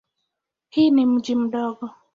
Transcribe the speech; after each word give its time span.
Hii 0.69 0.91
ni 0.91 1.05
mji 1.05 1.35
mdogo. 1.35 1.89